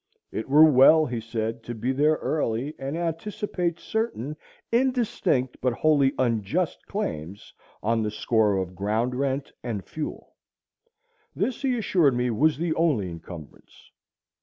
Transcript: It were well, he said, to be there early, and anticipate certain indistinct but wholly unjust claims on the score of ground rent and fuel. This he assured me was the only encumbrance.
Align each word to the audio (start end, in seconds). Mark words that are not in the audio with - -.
It 0.31 0.49
were 0.49 0.65
well, 0.65 1.05
he 1.05 1.21
said, 1.21 1.61
to 1.65 1.75
be 1.75 1.91
there 1.91 2.15
early, 2.15 2.73
and 2.79 2.97
anticipate 2.97 3.79
certain 3.79 4.35
indistinct 4.71 5.57
but 5.61 5.73
wholly 5.73 6.13
unjust 6.17 6.87
claims 6.87 7.53
on 7.83 8.01
the 8.01 8.09
score 8.09 8.57
of 8.57 8.73
ground 8.75 9.13
rent 9.13 9.51
and 9.61 9.85
fuel. 9.85 10.33
This 11.35 11.61
he 11.61 11.77
assured 11.77 12.15
me 12.15 12.31
was 12.31 12.57
the 12.57 12.73
only 12.73 13.11
encumbrance. 13.11 13.91